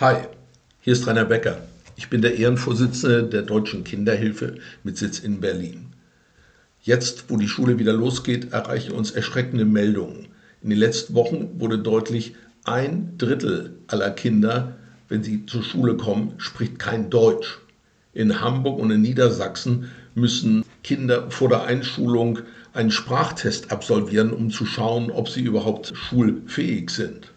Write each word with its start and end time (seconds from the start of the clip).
Hi, 0.00 0.18
hier 0.80 0.92
ist 0.92 1.08
Rainer 1.08 1.24
Becker. 1.24 1.60
Ich 1.96 2.08
bin 2.08 2.22
der 2.22 2.36
Ehrenvorsitzende 2.36 3.24
der 3.24 3.42
Deutschen 3.42 3.82
Kinderhilfe 3.82 4.54
mit 4.84 4.96
Sitz 4.96 5.18
in 5.18 5.40
Berlin. 5.40 5.86
Jetzt, 6.80 7.24
wo 7.26 7.36
die 7.36 7.48
Schule 7.48 7.80
wieder 7.80 7.94
losgeht, 7.94 8.52
erreichen 8.52 8.92
uns 8.92 9.10
erschreckende 9.10 9.64
Meldungen. 9.64 10.28
In 10.62 10.70
den 10.70 10.78
letzten 10.78 11.14
Wochen 11.14 11.58
wurde 11.58 11.80
deutlich, 11.80 12.36
ein 12.62 13.14
Drittel 13.18 13.72
aller 13.88 14.12
Kinder, 14.12 14.76
wenn 15.08 15.24
sie 15.24 15.46
zur 15.46 15.64
Schule 15.64 15.96
kommen, 15.96 16.34
spricht 16.38 16.78
kein 16.78 17.10
Deutsch. 17.10 17.58
In 18.12 18.40
Hamburg 18.40 18.78
und 18.78 18.92
in 18.92 19.02
Niedersachsen 19.02 19.90
müssen 20.14 20.64
Kinder 20.84 21.28
vor 21.32 21.48
der 21.48 21.64
Einschulung 21.64 22.38
einen 22.72 22.92
Sprachtest 22.92 23.72
absolvieren, 23.72 24.32
um 24.32 24.50
zu 24.50 24.64
schauen, 24.64 25.10
ob 25.10 25.28
sie 25.28 25.42
überhaupt 25.42 25.92
schulfähig 25.92 26.90
sind. 26.90 27.32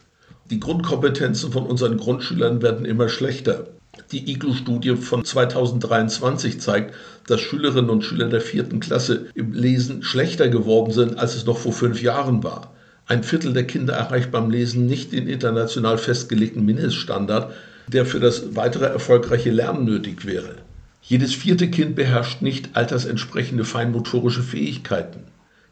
Die 0.52 0.60
Grundkompetenzen 0.60 1.54
von 1.54 1.66
unseren 1.66 1.96
Grundschülern 1.96 2.62
werden 2.62 2.84
immer 2.84 3.08
schlechter. 3.08 3.68
Die 4.12 4.34
IGLU-Studie 4.34 4.98
von 4.98 5.24
2023 5.24 6.60
zeigt, 6.60 6.94
dass 7.26 7.40
Schülerinnen 7.40 7.90
und 7.90 8.04
Schüler 8.04 8.28
der 8.28 8.42
vierten 8.42 8.82
Klasse 8.82 9.28
im 9.34 9.54
Lesen 9.54 10.04
schlechter 10.04 10.50
geworden 10.50 10.92
sind, 10.92 11.18
als 11.18 11.36
es 11.36 11.46
noch 11.46 11.58
vor 11.58 11.72
fünf 11.72 12.02
Jahren 12.02 12.44
war. 12.44 12.74
Ein 13.08 13.24
Viertel 13.24 13.54
der 13.54 13.66
Kinder 13.66 13.94
erreicht 13.94 14.30
beim 14.32 14.50
Lesen 14.50 14.88
nicht 14.88 15.14
den 15.14 15.30
international 15.30 15.98
festgelegten 15.98 16.66
Mindeststandard, 16.66 17.54
der 17.88 18.06
für 18.06 18.20
das 18.20 18.54
weitere 18.54 18.88
erfolgreiche 18.88 19.52
Lernen 19.52 19.86
nötig 19.86 20.26
wäre. 20.26 20.56
Jedes 21.02 21.34
vierte 21.34 21.70
Kind 21.70 21.96
beherrscht 21.96 22.42
nicht 22.42 22.72
altersentsprechende 22.74 23.64
feinmotorische 23.64 24.44
Fähigkeiten. 24.44 25.22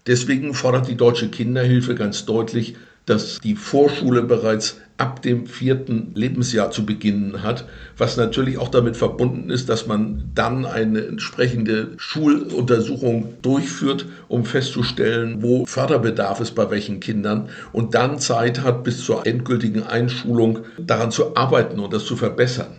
Deswegen 0.07 0.53
fordert 0.53 0.87
die 0.87 0.95
Deutsche 0.95 1.27
Kinderhilfe 1.27 1.95
ganz 1.95 2.25
deutlich, 2.25 2.75
dass 3.09 3.39
die 3.39 3.55
Vorschule 3.55 4.21
bereits 4.21 4.77
ab 4.97 5.21
dem 5.21 5.47
vierten 5.47 6.11
Lebensjahr 6.13 6.71
zu 6.71 6.85
beginnen 6.85 7.41
hat, 7.41 7.65
was 7.97 8.17
natürlich 8.17 8.57
auch 8.57 8.67
damit 8.67 8.97
verbunden 8.97 9.49
ist, 9.49 9.69
dass 9.69 9.87
man 9.87 10.29
dann 10.35 10.65
eine 10.65 11.05
entsprechende 11.05 11.91
Schuluntersuchung 11.97 13.33
durchführt, 13.41 14.05
um 14.27 14.43
festzustellen, 14.45 15.41
wo 15.41 15.65
Förderbedarf 15.65 16.41
ist 16.41 16.53
bei 16.53 16.69
welchen 16.69 16.99
Kindern 16.99 17.49
und 17.71 17.95
dann 17.95 18.19
Zeit 18.19 18.61
hat, 18.61 18.83
bis 18.83 19.03
zur 19.03 19.25
endgültigen 19.25 19.83
Einschulung 19.83 20.59
daran 20.77 21.11
zu 21.11 21.35
arbeiten 21.35 21.79
und 21.79 21.93
das 21.93 22.05
zu 22.05 22.17
verbessern. 22.17 22.75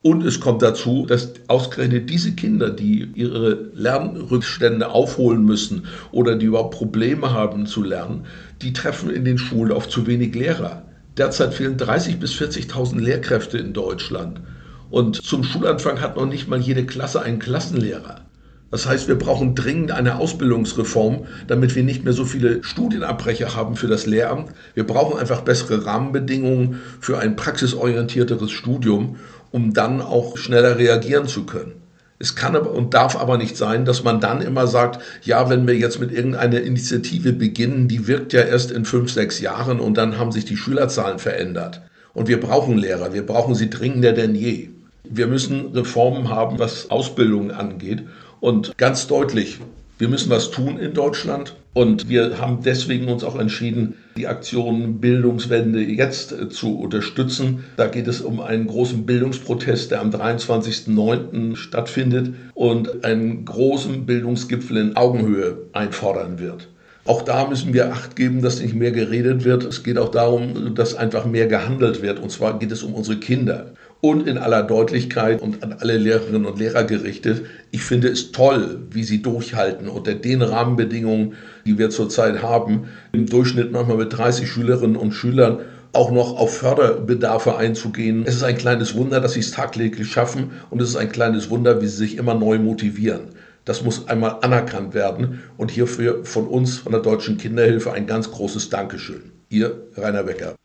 Und 0.00 0.24
es 0.24 0.38
kommt 0.38 0.62
dazu, 0.62 1.06
dass 1.06 1.32
ausgerechnet 1.48 2.08
diese 2.08 2.32
Kinder, 2.32 2.70
die 2.70 3.10
ihre 3.14 3.70
Lernrückstände 3.74 4.90
aufholen 4.90 5.44
müssen 5.44 5.86
oder 6.12 6.36
die 6.36 6.46
überhaupt 6.46 6.76
Probleme 6.76 7.32
haben 7.32 7.66
zu 7.66 7.82
lernen, 7.82 8.24
die 8.62 8.72
treffen 8.72 9.10
in 9.10 9.24
den 9.24 9.38
Schulen 9.38 9.72
auf 9.72 9.88
zu 9.88 10.06
wenig 10.06 10.34
Lehrer. 10.34 10.84
Derzeit 11.16 11.52
fehlen 11.52 11.76
30.000 11.76 12.16
bis 12.18 12.32
40.000 12.34 13.00
Lehrkräfte 13.00 13.58
in 13.58 13.72
Deutschland. 13.72 14.40
Und 14.88 15.16
zum 15.16 15.42
Schulanfang 15.42 16.00
hat 16.00 16.16
noch 16.16 16.26
nicht 16.26 16.46
mal 16.46 16.60
jede 16.60 16.86
Klasse 16.86 17.20
einen 17.20 17.40
Klassenlehrer. 17.40 18.27
Das 18.70 18.86
heißt, 18.86 19.08
wir 19.08 19.16
brauchen 19.16 19.54
dringend 19.54 19.92
eine 19.92 20.16
Ausbildungsreform, 20.16 21.26
damit 21.46 21.74
wir 21.74 21.82
nicht 21.82 22.04
mehr 22.04 22.12
so 22.12 22.26
viele 22.26 22.62
Studienabbrecher 22.62 23.56
haben 23.56 23.76
für 23.76 23.86
das 23.86 24.04
Lehramt. 24.04 24.50
Wir 24.74 24.86
brauchen 24.86 25.18
einfach 25.18 25.40
bessere 25.40 25.86
Rahmenbedingungen 25.86 26.80
für 27.00 27.18
ein 27.18 27.36
praxisorientierteres 27.36 28.50
Studium, 28.50 29.16
um 29.50 29.72
dann 29.72 30.02
auch 30.02 30.36
schneller 30.36 30.76
reagieren 30.76 31.26
zu 31.26 31.46
können. 31.46 31.72
Es 32.20 32.34
kann 32.34 32.56
und 32.56 32.94
darf 32.94 33.16
aber 33.16 33.38
nicht 33.38 33.56
sein, 33.56 33.84
dass 33.84 34.02
man 34.02 34.20
dann 34.20 34.42
immer 34.42 34.66
sagt, 34.66 35.00
ja, 35.22 35.48
wenn 35.48 35.66
wir 35.68 35.76
jetzt 35.76 36.00
mit 36.00 36.10
irgendeiner 36.10 36.60
Initiative 36.60 37.32
beginnen, 37.32 37.86
die 37.86 38.08
wirkt 38.08 38.32
ja 38.32 38.42
erst 38.42 38.72
in 38.72 38.84
fünf, 38.84 39.12
sechs 39.12 39.40
Jahren 39.40 39.78
und 39.78 39.96
dann 39.96 40.18
haben 40.18 40.32
sich 40.32 40.44
die 40.44 40.56
Schülerzahlen 40.56 41.20
verändert. 41.20 41.80
Und 42.14 42.26
wir 42.26 42.40
brauchen 42.40 42.76
Lehrer, 42.76 43.14
wir 43.14 43.24
brauchen 43.24 43.54
sie 43.54 43.70
dringender 43.70 44.12
denn 44.12 44.34
je. 44.34 44.70
Wir 45.04 45.28
müssen 45.28 45.68
Reformen 45.68 46.28
haben, 46.28 46.58
was 46.58 46.90
Ausbildung 46.90 47.52
angeht. 47.52 48.02
Und 48.40 48.76
ganz 48.78 49.06
deutlich, 49.06 49.58
wir 49.98 50.08
müssen 50.08 50.30
was 50.30 50.50
tun 50.50 50.78
in 50.78 50.94
Deutschland. 50.94 51.56
Und 51.74 52.08
wir 52.08 52.40
haben 52.40 52.62
deswegen 52.64 53.08
uns 53.08 53.22
auch 53.22 53.38
entschieden, 53.38 53.94
die 54.16 54.26
Aktion 54.26 55.00
Bildungswende 55.00 55.80
jetzt 55.80 56.32
äh, 56.32 56.48
zu 56.48 56.78
unterstützen. 56.78 57.64
Da 57.76 57.86
geht 57.86 58.08
es 58.08 58.20
um 58.20 58.40
einen 58.40 58.66
großen 58.66 59.06
Bildungsprotest, 59.06 59.90
der 59.90 60.00
am 60.00 60.10
23.09. 60.10 61.56
stattfindet 61.56 62.34
und 62.54 63.04
einen 63.04 63.44
großen 63.44 64.06
Bildungsgipfel 64.06 64.76
in 64.76 64.96
Augenhöhe 64.96 65.58
einfordern 65.72 66.40
wird. 66.40 66.68
Auch 67.08 67.22
da 67.22 67.48
müssen 67.48 67.72
wir 67.72 67.90
Acht 67.90 68.16
geben, 68.16 68.42
dass 68.42 68.60
nicht 68.60 68.74
mehr 68.74 68.92
geredet 68.92 69.42
wird. 69.42 69.64
Es 69.64 69.82
geht 69.82 69.96
auch 69.96 70.10
darum, 70.10 70.74
dass 70.74 70.94
einfach 70.94 71.24
mehr 71.24 71.46
gehandelt 71.46 72.02
wird. 72.02 72.20
Und 72.20 72.30
zwar 72.30 72.58
geht 72.58 72.70
es 72.70 72.82
um 72.82 72.92
unsere 72.92 73.16
Kinder. 73.16 73.72
Und 74.02 74.28
in 74.28 74.36
aller 74.36 74.62
Deutlichkeit 74.62 75.40
und 75.40 75.62
an 75.62 75.76
alle 75.80 75.96
Lehrerinnen 75.96 76.44
und 76.44 76.58
Lehrer 76.58 76.84
gerichtet, 76.84 77.46
ich 77.70 77.82
finde 77.82 78.08
es 78.08 78.30
toll, 78.30 78.80
wie 78.90 79.04
sie 79.04 79.22
durchhalten 79.22 79.88
unter 79.88 80.12
den 80.14 80.42
Rahmenbedingungen, 80.42 81.32
die 81.64 81.78
wir 81.78 81.88
zurzeit 81.88 82.42
haben. 82.42 82.88
Im 83.12 83.24
Durchschnitt 83.24 83.72
manchmal 83.72 83.96
mit 83.96 84.14
30 84.14 84.46
Schülerinnen 84.46 84.96
und 84.96 85.12
Schülern 85.12 85.60
auch 85.94 86.10
noch 86.10 86.36
auf 86.36 86.58
Förderbedarfe 86.58 87.56
einzugehen. 87.56 88.24
Es 88.26 88.34
ist 88.34 88.42
ein 88.42 88.58
kleines 88.58 88.94
Wunder, 88.94 89.20
dass 89.20 89.32
sie 89.32 89.40
es 89.40 89.52
tagtäglich 89.52 90.12
schaffen 90.12 90.50
und 90.68 90.82
es 90.82 90.90
ist 90.90 90.96
ein 90.96 91.10
kleines 91.10 91.48
Wunder, 91.48 91.80
wie 91.80 91.86
sie 91.86 91.96
sich 91.96 92.18
immer 92.18 92.34
neu 92.34 92.58
motivieren. 92.58 93.30
Das 93.68 93.84
muss 93.84 94.08
einmal 94.08 94.38
anerkannt 94.40 94.94
werden 94.94 95.42
und 95.58 95.70
hierfür 95.70 96.24
von 96.24 96.46
uns, 96.46 96.78
von 96.78 96.92
der 96.92 97.02
Deutschen 97.02 97.36
Kinderhilfe, 97.36 97.92
ein 97.92 98.06
ganz 98.06 98.30
großes 98.30 98.70
Dankeschön. 98.70 99.32
Ihr 99.50 99.88
Rainer 99.94 100.22
Becker. 100.22 100.58